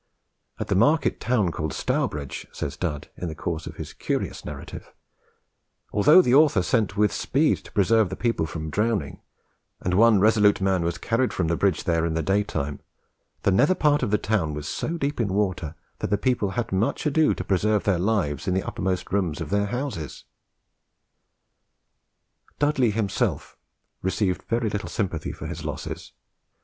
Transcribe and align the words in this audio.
"At 0.59 0.67
the 0.69 0.73
market 0.75 1.19
town 1.19 1.51
called 1.51 1.73
Stourbridge," 1.73 2.47
says 2.51 2.75
Dud, 2.75 3.11
in 3.15 3.27
the 3.27 3.35
course 3.35 3.67
of 3.67 3.75
his 3.75 3.93
curious 3.93 4.43
narrative, 4.43 4.91
"although 5.93 6.23
the 6.23 6.33
author 6.33 6.63
sent 6.63 6.97
with 6.97 7.13
speed 7.13 7.57
to 7.59 7.71
preserve 7.71 8.09
the 8.09 8.15
people 8.15 8.47
from 8.47 8.71
drowning, 8.71 9.21
and 9.79 9.93
one 9.93 10.19
resolute 10.19 10.59
man 10.59 10.81
was 10.83 10.97
carried 10.97 11.31
from 11.31 11.49
the 11.49 11.55
bridge 11.55 11.83
there 11.83 12.03
in 12.03 12.15
the 12.15 12.23
day 12.23 12.41
time, 12.43 12.79
the 13.43 13.51
nether 13.51 13.75
part 13.75 14.01
of 14.01 14.09
the 14.09 14.17
town 14.17 14.55
was 14.55 14.67
so 14.67 14.97
deep 14.97 15.21
in 15.21 15.27
water 15.35 15.75
that 15.99 16.09
the 16.09 16.17
people 16.17 16.49
had 16.57 16.71
much 16.71 17.05
ado 17.05 17.35
to 17.35 17.43
preserve 17.43 17.83
their 17.83 17.99
lives 17.99 18.47
in 18.47 18.55
the 18.55 18.63
uppermost 18.63 19.11
rooms 19.11 19.39
of 19.39 19.51
their 19.51 19.67
houses." 19.67 20.23
Dudley 22.57 22.89
himself 22.89 23.55
received 24.01 24.41
very 24.49 24.67
little 24.67 24.89
sympathy 24.89 25.31
for 25.31 25.45
his 25.45 25.63
losses. 25.63 26.13